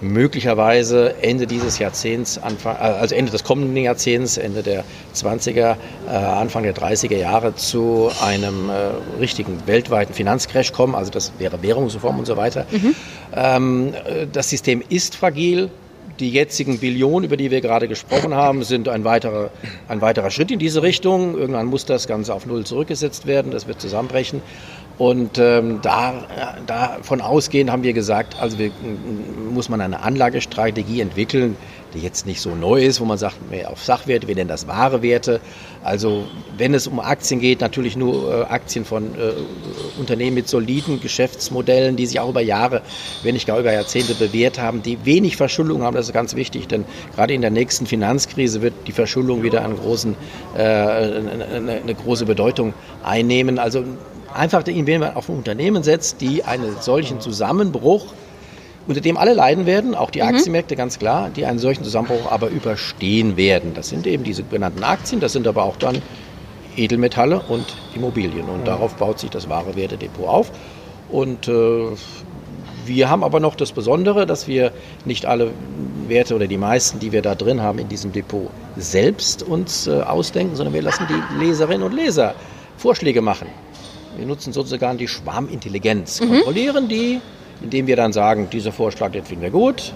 möglicherweise 0.00 1.14
Ende 1.22 1.46
dieses 1.46 1.78
Jahrzehnts, 1.78 2.38
Anfang, 2.38 2.76
äh, 2.76 2.78
also 2.78 3.14
Ende 3.14 3.32
des 3.32 3.44
kommenden 3.44 3.76
Jahrzehnts, 3.76 4.36
Ende 4.36 4.62
der 4.62 4.84
20er, 5.14 5.76
äh, 6.06 6.10
Anfang 6.10 6.62
der 6.64 6.74
30er 6.74 7.16
Jahre 7.16 7.54
zu 7.54 8.10
einem 8.20 8.70
richtigen 9.18 9.66
weltweiten 9.66 10.14
Finanzcrash 10.14 10.72
kommen. 10.72 10.94
Also 10.94 11.10
das 11.10 11.32
wäre 11.38 11.62
Währungsreform 11.62 12.18
und 12.18 12.26
so 12.26 12.36
weiter. 12.36 12.66
Mhm. 12.70 12.94
Ähm, 13.34 13.94
das 14.32 14.50
System 14.50 14.82
ist 14.88 15.14
fragil, 15.16 15.70
die 16.22 16.30
jetzigen 16.30 16.78
Billionen, 16.78 17.24
über 17.26 17.36
die 17.36 17.50
wir 17.50 17.60
gerade 17.60 17.88
gesprochen 17.88 18.34
haben, 18.34 18.62
sind 18.64 18.88
ein 18.88 19.04
weiterer, 19.04 19.50
ein 19.88 20.00
weiterer 20.00 20.30
Schritt 20.30 20.50
in 20.50 20.58
diese 20.58 20.82
Richtung. 20.82 21.36
Irgendwann 21.36 21.66
muss 21.66 21.84
das 21.84 22.06
Ganze 22.06 22.32
auf 22.32 22.46
Null 22.46 22.64
zurückgesetzt 22.64 23.26
werden, 23.26 23.52
das 23.52 23.66
wird 23.66 23.80
zusammenbrechen. 23.80 24.40
Und 24.98 25.38
ähm, 25.38 25.80
da, 25.82 26.26
davon 26.66 27.20
ausgehend 27.20 27.70
haben 27.70 27.82
wir 27.82 27.92
gesagt, 27.92 28.36
also 28.40 28.58
wir, 28.58 28.70
muss 29.52 29.68
man 29.68 29.80
eine 29.80 30.02
Anlagestrategie 30.02 31.00
entwickeln, 31.00 31.56
die 31.94 32.00
jetzt 32.00 32.26
nicht 32.26 32.40
so 32.40 32.54
neu 32.54 32.82
ist, 32.82 33.00
wo 33.00 33.04
man 33.04 33.18
sagt, 33.18 33.50
mehr 33.50 33.70
auf 33.70 33.84
Sachwerte, 33.84 34.28
wir 34.28 34.34
nennen 34.34 34.48
das 34.48 34.66
wahre 34.66 35.02
Werte. 35.02 35.40
Also 35.82 36.24
wenn 36.56 36.74
es 36.74 36.86
um 36.86 37.00
Aktien 37.00 37.40
geht, 37.40 37.60
natürlich 37.60 37.96
nur 37.96 38.32
äh, 38.32 38.42
Aktien 38.44 38.84
von 38.84 39.14
äh, 39.14 39.32
Unternehmen 39.98 40.34
mit 40.34 40.48
soliden 40.48 41.00
Geschäftsmodellen, 41.00 41.96
die 41.96 42.06
sich 42.06 42.20
auch 42.20 42.30
über 42.30 42.40
Jahre, 42.40 42.82
wenn 43.22 43.34
nicht 43.34 43.46
gar 43.46 43.58
über 43.58 43.72
Jahrzehnte 43.72 44.14
bewährt 44.14 44.58
haben, 44.58 44.82
die 44.82 45.04
wenig 45.04 45.36
Verschuldung 45.36 45.82
haben, 45.82 45.96
das 45.96 46.06
ist 46.06 46.12
ganz 46.12 46.34
wichtig, 46.36 46.68
denn 46.68 46.84
gerade 47.14 47.34
in 47.34 47.40
der 47.40 47.50
nächsten 47.50 47.86
Finanzkrise 47.86 48.62
wird 48.62 48.74
die 48.86 48.92
Verschuldung 48.92 49.42
wieder 49.42 49.64
einen 49.64 49.76
großen, 49.76 50.16
äh, 50.56 50.60
eine, 50.60 51.94
große 51.94 52.26
Bedeutung 52.26 52.74
einnehmen. 53.02 53.58
Also 53.58 53.84
einfach, 54.32 54.64
wenn 54.66 55.00
man 55.00 55.14
auf 55.14 55.28
Unternehmen 55.28 55.82
setzt, 55.82 56.20
die 56.20 56.44
einen 56.44 56.76
solchen 56.80 57.20
Zusammenbruch, 57.20 58.06
unter 58.86 59.00
dem 59.00 59.16
alle 59.16 59.34
leiden 59.34 59.66
werden, 59.66 59.94
auch 59.94 60.10
die 60.10 60.22
Aktienmärkte 60.22 60.76
ganz 60.76 60.98
klar, 60.98 61.30
die 61.34 61.46
einen 61.46 61.58
solchen 61.58 61.84
Zusammenbruch 61.84 62.30
aber 62.30 62.48
überstehen 62.48 63.36
werden. 63.36 63.74
Das 63.74 63.88
sind 63.88 64.06
eben 64.06 64.24
diese 64.24 64.42
genannten 64.42 64.82
Aktien, 64.82 65.20
das 65.20 65.32
sind 65.32 65.46
aber 65.46 65.64
auch 65.64 65.76
dann 65.76 66.02
Edelmetalle 66.76 67.40
und 67.40 67.64
Immobilien. 67.94 68.48
Und 68.48 68.66
darauf 68.66 68.94
baut 68.96 69.18
sich 69.18 69.30
das 69.30 69.48
wahre 69.48 69.76
Wertedepot 69.76 70.26
auf. 70.26 70.50
Und 71.10 71.48
äh, 71.48 71.86
wir 72.86 73.10
haben 73.10 73.22
aber 73.22 73.38
noch 73.38 73.54
das 73.54 73.72
Besondere, 73.72 74.26
dass 74.26 74.48
wir 74.48 74.72
nicht 75.04 75.26
alle 75.26 75.52
Werte 76.08 76.34
oder 76.34 76.46
die 76.46 76.56
meisten, 76.56 76.98
die 76.98 77.12
wir 77.12 77.22
da 77.22 77.34
drin 77.34 77.62
haben 77.62 77.78
in 77.78 77.88
diesem 77.88 78.12
Depot, 78.12 78.50
selbst 78.76 79.42
uns 79.42 79.86
äh, 79.86 80.00
ausdenken, 80.00 80.56
sondern 80.56 80.74
wir 80.74 80.82
lassen 80.82 81.06
die 81.08 81.44
Leserinnen 81.44 81.82
und 81.82 81.94
Leser 81.94 82.34
Vorschläge 82.78 83.22
machen. 83.22 83.46
Wir 84.16 84.26
nutzen 84.26 84.52
sozusagen 84.52 84.98
die 84.98 85.08
Schwarmintelligenz, 85.08 86.18
kontrollieren 86.18 86.88
die, 86.88 87.20
indem 87.62 87.86
wir 87.86 87.96
dann 87.96 88.12
sagen, 88.12 88.48
dieser 88.50 88.72
Vorschlag, 88.72 89.12
den 89.12 89.24
finden 89.24 89.42
wir 89.42 89.50
gut, 89.50 89.92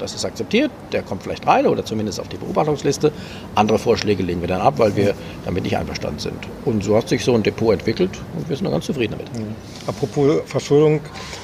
das 0.00 0.14
ist 0.14 0.24
akzeptiert, 0.24 0.70
der 0.92 1.02
kommt 1.02 1.22
vielleicht 1.22 1.46
rein 1.46 1.66
oder 1.66 1.84
zumindest 1.84 2.20
auf 2.20 2.28
die 2.28 2.38
Beobachtungsliste. 2.38 3.12
Andere 3.54 3.78
Vorschläge 3.78 4.22
lehnen 4.22 4.40
wir 4.40 4.48
dann 4.48 4.62
ab, 4.62 4.74
weil 4.78 4.96
wir 4.96 5.14
damit 5.44 5.64
nicht 5.64 5.76
einverstanden 5.76 6.18
sind. 6.18 6.38
Und 6.64 6.82
so 6.82 6.96
hat 6.96 7.08
sich 7.08 7.22
so 7.22 7.34
ein 7.34 7.42
Depot 7.42 7.72
entwickelt 7.72 8.10
und 8.36 8.48
wir 8.48 8.56
sind 8.56 8.64
da 8.64 8.70
ganz 8.70 8.86
zufrieden 8.86 9.16
damit. 9.18 9.30
Apropos 9.86 10.40
Verschuldung, 10.46 11.00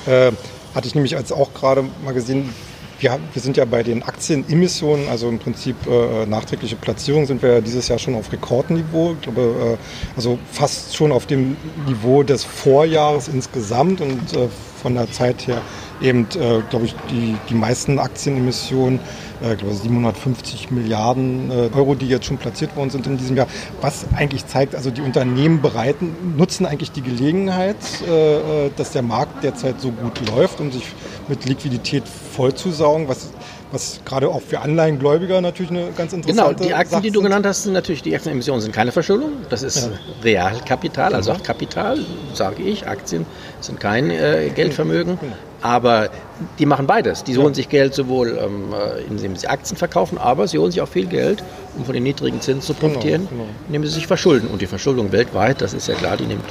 äh, 0.07 0.33
hatte 0.75 0.89
ich 0.89 0.95
nämlich 0.95 1.17
als 1.17 1.33
auch 1.33 1.53
gerade 1.55 1.85
mal 2.05 2.13
gesehen, 2.13 2.51
wir, 2.99 3.19
wir 3.33 3.43
sind 3.43 3.57
ja 3.57 3.65
bei 3.67 3.83
den 3.83 4.03
Aktienemissionen, 4.03 5.09
also 5.09 5.29
im 5.29 5.39
Prinzip 5.39 5.77
äh, 5.87 6.25
nachträgliche 6.27 6.77
Platzierung, 6.77 7.27
sind 7.27 7.43
wir 7.43 7.55
ja 7.55 7.61
dieses 7.61 7.89
Jahr 7.89 7.99
schon 7.99 8.15
auf 8.15 8.33
Rekordniveau. 8.33 9.13
Ich 9.13 9.21
glaube, 9.21 9.77
äh, 9.79 10.17
also 10.17 10.39
fast 10.51 10.97
schon 10.97 11.13
auf 11.13 11.27
dem 11.27 11.57
Niveau 11.87 12.23
des 12.23 12.45
Vorjahres 12.45 13.29
insgesamt 13.29 14.01
und 14.01 14.33
äh, 14.33 14.49
von 14.87 14.95
der 14.95 15.11
Zeit 15.11 15.49
her 15.49 15.63
eben, 16.01 16.29
äh, 16.37 16.63
glaube 16.71 16.85
ich, 16.85 16.95
die, 17.11 17.35
die 17.49 17.55
meisten 17.55 17.99
Aktienemissionen, 17.99 19.01
äh, 19.43 19.57
glaube 19.57 19.75
750 19.75 20.71
Milliarden 20.71 21.51
äh, 21.51 21.71
Euro, 21.75 21.97
die 21.97 22.07
jetzt 22.07 22.27
schon 22.27 22.39
platziert 22.39 22.77
worden 22.77 22.91
sind 22.91 23.05
in 23.09 23.19
diesem 23.19 23.37
Jahr. 23.37 23.49
Was 23.81 24.07
eigentlich 24.15 24.47
zeigt, 24.47 24.77
also 24.77 24.93
die 24.93 25.01
Unternehmen 25.01 25.61
bereiten, 25.61 26.15
nutzen 26.37 26.67
eigentlich 26.67 26.93
die 26.93 27.03
Gelegenheit, 27.03 27.77
äh, 28.07 28.67
äh, 28.67 28.71
dass 28.77 28.93
der 28.93 29.03
Markt 29.03 29.43
derzeit 29.43 29.81
so 29.81 29.91
gut 29.91 30.21
läuft, 30.29 30.61
um 30.61 30.71
sich 30.71 30.85
mit 31.27 31.47
Liquidität 31.47 32.05
vollzusaugen, 32.07 33.09
was 33.09 33.31
was 33.73 34.01
gerade 34.05 34.29
auch 34.29 34.41
für 34.43 34.61
Anleihengläubiger 34.61 35.41
natürlich 35.41 35.71
eine 35.71 35.91
ganz 35.97 36.13
Genau, 36.13 36.23
interessante 36.29 36.65
die 36.65 36.75
Aktien, 36.75 36.91
Sache 36.91 37.03
die 37.03 37.11
du 37.11 37.23
genannt 37.23 37.47
hast, 37.47 37.65
sind 37.65 37.73
natürlich, 37.73 38.03
die 38.03 38.15
Aktienemissionen 38.15 38.61
sind 38.63 38.73
keine 38.73 38.93
Verschuldung. 38.93 39.33
Das 39.51 39.63
ist 39.63 39.77
Ja. 39.87 39.91
Realkapital, 40.23 41.15
also 41.15 41.31
Genau. 41.31 41.41
auch 41.43 41.47
Kapital, 41.47 41.99
sage 42.35 42.63
ich. 42.63 42.87
Aktien 42.87 43.27
sind 43.61 43.81
kein 43.81 44.11
äh, 44.11 44.51
Geldvermögen. 44.55 45.19
Genau. 45.21 45.33
Aber 45.63 46.11
die 46.59 46.67
machen 46.67 46.87
beides. 46.87 47.25
Die 47.25 47.37
holen 47.37 47.49
Ja. 47.49 47.55
sich 47.55 47.69
Geld 47.69 47.95
sowohl, 47.95 48.39
ähm, 48.41 48.73
äh, 48.73 49.03
indem 49.11 49.35
sie 49.37 49.49
Aktien 49.49 49.77
verkaufen, 49.77 50.17
aber 50.19 50.47
sie 50.47 50.59
holen 50.59 50.71
sich 50.71 50.81
auch 50.81 50.89
viel 50.89 51.07
Geld, 51.07 51.43
um 51.77 51.85
von 51.85 51.95
den 51.95 52.03
niedrigen 52.05 52.41
Zinsen 52.41 52.63
zu 52.63 52.75
profitieren, 52.75 53.27
genau. 53.29 53.47
indem 53.67 53.85
sie 53.85 53.91
sich 53.93 54.07
verschulden. 54.07 54.49
Und 54.49 54.63
die 54.63 54.67
Verschuldung 54.67 55.13
weltweit, 55.13 55.61
das 55.61 55.73
ist 55.75 55.89
ja 55.89 55.95
klar, 55.95 56.17
die 56.17 56.27
nimmt 56.27 56.45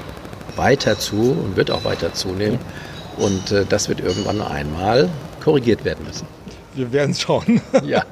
weiter 0.58 0.98
zu 1.00 1.16
und 1.16 1.56
wird 1.56 1.72
auch 1.72 1.86
weiter 1.86 2.14
zunehmen. 2.14 2.60
Und 3.18 3.52
äh, 3.52 3.64
das 3.68 3.88
wird 3.88 4.02
irgendwann 4.02 4.42
einmal 4.42 5.10
korrigiert 5.44 5.86
werden 5.86 6.04
müssen. 6.06 6.28
Wir 6.76 6.92
werden 6.92 7.12
es 7.12 7.22
schauen. 7.22 7.62
Ja. 7.84 8.04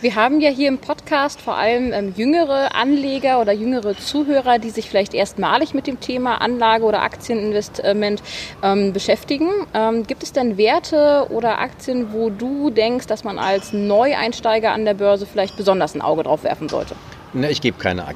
Wir 0.00 0.14
haben 0.14 0.40
ja 0.40 0.50
hier 0.50 0.68
im 0.68 0.78
Podcast 0.78 1.40
vor 1.40 1.56
allem 1.56 1.92
ähm, 1.92 2.12
jüngere 2.16 2.74
Anleger 2.74 3.40
oder 3.40 3.52
jüngere 3.52 3.96
Zuhörer, 3.96 4.58
die 4.58 4.70
sich 4.70 4.88
vielleicht 4.88 5.14
erstmalig 5.14 5.74
mit 5.74 5.86
dem 5.86 6.00
Thema 6.00 6.40
Anlage 6.40 6.84
oder 6.84 7.02
Aktieninvestment 7.02 8.22
ähm, 8.62 8.92
beschäftigen. 8.92 9.48
Ähm, 9.74 10.06
gibt 10.06 10.22
es 10.22 10.32
denn 10.32 10.56
Werte 10.58 11.26
oder 11.30 11.58
Aktien, 11.58 12.12
wo 12.12 12.30
du 12.30 12.70
denkst, 12.70 13.06
dass 13.06 13.24
man 13.24 13.38
als 13.38 13.72
Neueinsteiger 13.72 14.72
an 14.72 14.84
der 14.84 14.94
Börse 14.94 15.26
vielleicht 15.26 15.56
besonders 15.56 15.94
ein 15.94 16.02
Auge 16.02 16.24
drauf 16.24 16.44
werfen 16.44 16.68
sollte? 16.68 16.94
Ne, 17.32 17.50
ich 17.50 17.60
gebe 17.60 17.78
keine 17.78 18.06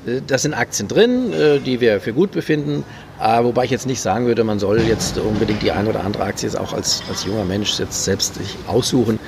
Äh, 0.05 0.21
Das 0.27 0.43
sind 0.43 0.53
Aktien 0.53 0.87
drin, 0.87 1.33
äh, 1.33 1.59
die 1.59 1.81
wir 1.81 1.99
für 1.99 2.13
gut 2.13 2.31
befinden. 2.31 2.83
Äh, 3.21 3.43
Wobei 3.43 3.65
ich 3.65 3.71
jetzt 3.71 3.85
nicht 3.87 4.01
sagen 4.01 4.25
würde, 4.27 4.43
man 4.43 4.59
soll 4.59 4.81
jetzt 4.81 5.17
unbedingt 5.17 5.61
die 5.61 5.71
eine 5.71 5.89
oder 5.89 6.03
andere 6.05 6.23
Aktie 6.23 6.47
jetzt 6.47 6.57
auch 6.57 6.73
als, 6.73 7.03
als 7.09 7.25
junger 7.25 7.43
Mensch 7.45 7.77
jetzt 7.79 8.05
selbst 8.05 8.35
sich 8.35 8.55
aussuchen. 8.67 9.19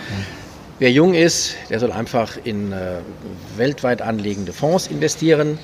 Wer 0.79 0.91
jung 0.91 1.13
ist, 1.13 1.55
der 1.69 1.79
soll 1.79 1.91
einfach 1.91 2.37
in 2.43 2.71
äh, 2.71 2.99
weltweit 3.57 4.01
anlegende 4.01 4.53
Fonds 4.53 4.87
investieren, 4.87 5.59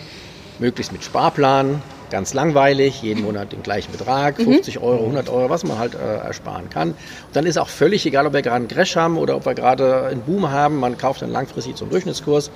möglichst 0.59 0.91
mit 0.91 1.03
Sparplan, 1.03 1.81
ganz 2.09 2.33
langweilig, 2.33 3.01
jeden 3.01 3.23
Monat 3.23 3.51
den 3.51 3.63
gleichen 3.63 3.91
Betrag, 3.91 4.37
50 4.37 4.79
Euro, 4.79 4.99
100 5.03 5.29
Euro, 5.29 5.49
was 5.49 5.63
man 5.63 5.77
halt 5.79 5.95
äh, 5.95 6.25
ersparen 6.25 6.69
kann. 6.69 6.89
Und 6.89 6.97
dann 7.33 7.45
ist 7.45 7.57
auch 7.57 7.69
völlig 7.69 8.05
egal, 8.05 8.25
ob 8.27 8.33
wir 8.33 8.41
gerade 8.41 8.57
einen 8.57 8.67
Crash 8.67 8.95
haben 8.95 9.17
oder 9.17 9.35
ob 9.35 9.45
wir 9.45 9.53
gerade 9.55 10.05
einen 10.05 10.21
Boom 10.21 10.49
haben, 10.51 10.79
man 10.79 10.97
kauft 10.97 11.21
dann 11.21 11.31
langfristig 11.31 11.75
zum 11.75 11.89
Durchschnittskurs 11.89 12.51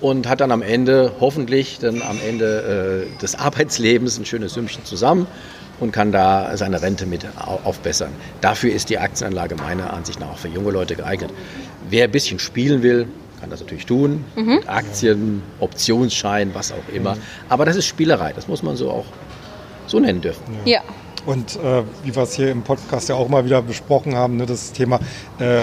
und 0.00 0.28
hat 0.28 0.40
dann 0.40 0.50
am 0.52 0.62
Ende, 0.62 1.12
hoffentlich 1.20 1.78
dann 1.78 2.02
am 2.02 2.18
Ende 2.26 3.06
äh, 3.16 3.20
des 3.20 3.34
Arbeitslebens 3.36 4.18
ein 4.18 4.24
schönes 4.26 4.54
Sümmchen 4.54 4.84
zusammen 4.84 5.26
und 5.80 5.92
kann 5.92 6.12
da 6.12 6.56
seine 6.56 6.82
Rente 6.82 7.06
mit 7.06 7.24
au- 7.38 7.60
aufbessern. 7.64 8.10
Dafür 8.40 8.72
ist 8.72 8.90
die 8.90 8.98
Aktienanlage 8.98 9.56
meiner 9.56 9.92
Ansicht 9.92 10.20
nach 10.20 10.30
auch 10.30 10.38
für 10.38 10.48
junge 10.48 10.70
Leute 10.70 10.96
geeignet. 10.96 11.30
Wer 11.88 12.04
ein 12.04 12.10
bisschen 12.10 12.38
spielen 12.38 12.82
will, 12.82 13.06
kann 13.42 13.50
das 13.50 13.60
natürlich 13.60 13.86
tun. 13.86 14.24
Mit 14.36 14.68
Aktien, 14.68 15.42
Optionsschein, 15.58 16.54
was 16.54 16.70
auch 16.70 16.94
immer. 16.94 17.16
Aber 17.48 17.64
das 17.64 17.74
ist 17.74 17.86
Spielerei, 17.86 18.32
das 18.32 18.46
muss 18.46 18.62
man 18.62 18.76
so 18.76 18.88
auch 18.88 19.04
so 19.88 19.98
nennen 19.98 20.20
dürfen. 20.20 20.44
Ja. 20.64 20.80
Und 21.26 21.56
äh, 21.56 21.82
wie 22.04 22.14
wir 22.14 22.22
es 22.22 22.36
hier 22.36 22.52
im 22.52 22.62
Podcast 22.62 23.08
ja 23.08 23.16
auch 23.16 23.28
mal 23.28 23.44
wieder 23.44 23.60
besprochen 23.60 24.14
haben, 24.14 24.36
ne, 24.36 24.46
das 24.46 24.70
Thema 24.70 25.00
äh, 25.40 25.62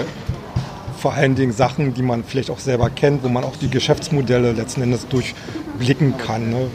vor 0.98 1.14
allen 1.14 1.34
Dingen 1.34 1.52
Sachen, 1.52 1.94
die 1.94 2.02
man 2.02 2.22
vielleicht 2.22 2.50
auch 2.50 2.58
selber 2.58 2.90
kennt, 2.90 3.24
wo 3.24 3.28
man 3.28 3.44
auch 3.44 3.56
die 3.56 3.70
Geschäftsmodelle 3.70 4.52
letzten 4.52 4.82
Endes 4.82 5.08
durchblicken 5.08 6.18
kann. 6.18 6.50
Ne? 6.50 6.66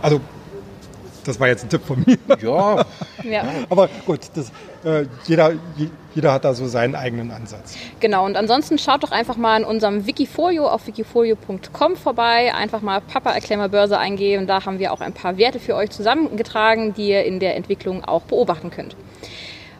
Also 0.00 0.22
das 1.24 1.38
war 1.40 1.48
jetzt 1.48 1.64
ein 1.64 1.68
Tipp 1.70 1.82
von 1.84 2.02
mir. 2.06 2.18
Ja, 2.42 2.84
ja. 3.22 3.44
Aber 3.70 3.88
gut, 4.06 4.20
das, 4.34 4.50
äh, 4.84 5.06
jeder, 5.26 5.52
je- 5.76 5.88
jeder 6.14 6.32
hat 6.32 6.44
da 6.44 6.54
so 6.54 6.66
seinen 6.66 6.94
eigenen 6.94 7.30
Ansatz. 7.30 7.76
Genau, 8.00 8.24
und 8.26 8.36
ansonsten 8.36 8.78
schaut 8.78 9.02
doch 9.02 9.12
einfach 9.12 9.36
mal 9.36 9.58
in 9.60 9.64
unserem 9.64 10.06
Wikifolio 10.06 10.66
auf 10.68 10.86
wikifolio.com 10.86 11.96
vorbei. 11.96 12.52
Einfach 12.54 12.80
mal 12.82 13.00
Papa 13.00 13.32
Erklär 13.32 13.58
mal 13.58 13.68
Börse 13.68 13.98
eingeben. 13.98 14.46
Da 14.46 14.64
haben 14.66 14.78
wir 14.78 14.92
auch 14.92 15.00
ein 15.00 15.12
paar 15.12 15.36
Werte 15.38 15.58
für 15.60 15.74
euch 15.76 15.90
zusammengetragen, 15.90 16.94
die 16.94 17.08
ihr 17.10 17.24
in 17.24 17.38
der 17.40 17.56
Entwicklung 17.56 18.04
auch 18.04 18.22
beobachten 18.22 18.70
könnt. 18.70 18.96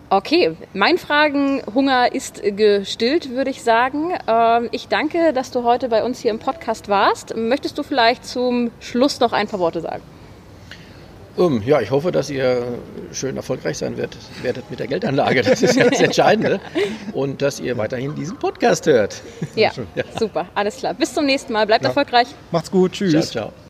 Okay, 0.09 0.57
mein 0.75 0.99
Fragenhunger 0.99 2.15
ist 2.15 2.43
gestillt, 2.45 3.31
würde 3.31 3.51
ich 3.51 3.63
sagen. 3.63 4.13
Ähm, 4.29 4.69
Ich 4.71 4.89
danke, 4.89 5.33
dass 5.33 5.51
du 5.51 5.65
heute 5.65 5.89
bei 5.89 6.05
uns 6.05 6.21
hier 6.21 6.31
im 6.31 6.39
Podcast 6.39 6.89
warst. 6.91 7.35
Möchtest 7.35 7.79
du 7.79 7.83
vielleicht 7.83 8.27
zum 8.27 8.71
Schluss 8.79 9.21
noch 9.21 9.33
ein 9.33 9.49
paar 9.49 9.59
Worte 9.59 9.81
sagen? 9.81 10.03
Ähm, 11.39 11.63
ja, 11.65 11.81
ich 11.81 11.91
hoffe, 11.91 12.13
dass 12.13 12.31
ihr 12.31 12.63
schön 13.13 13.37
erfolgreich 13.37 13.79
sein 13.79 13.97
werdet, 13.97 14.19
werdet 14.43 14.71
mit 14.71 14.79
der 14.81 14.87
Geldanlage. 14.87 15.43
Das 15.43 15.63
ist 15.63 15.77
ja 15.77 15.89
das 15.89 16.01
Entscheidende. 16.01 16.61
Und 17.13 17.43
dass 17.43 17.61
ihr 17.61 17.77
weiterhin 17.79 18.15
diesen 18.15 18.39
Podcast 18.39 18.87
hört. 18.87 19.23
Ja, 19.55 19.71
super, 20.19 20.47
alles 20.55 20.77
klar. 20.79 20.95
Bis 20.95 21.13
zum 21.15 21.27
nächsten 21.27 21.53
Mal. 21.53 21.67
Bleibt 21.67 21.83
Ja. 21.85 21.91
erfolgreich. 21.91 22.29
Macht's 22.51 22.71
gut, 22.71 22.93
tschüss. 22.93 23.31
Ciao, 23.31 23.51
ciao. 23.51 23.62